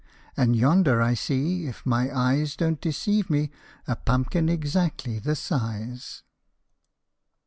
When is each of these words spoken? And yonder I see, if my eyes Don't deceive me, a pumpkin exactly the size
And 0.35 0.55
yonder 0.55 0.99
I 0.99 1.13
see, 1.13 1.67
if 1.67 1.85
my 1.85 2.09
eyes 2.11 2.55
Don't 2.55 2.81
deceive 2.81 3.29
me, 3.29 3.51
a 3.87 3.95
pumpkin 3.95 4.49
exactly 4.49 5.19
the 5.19 5.35
size 5.35 6.23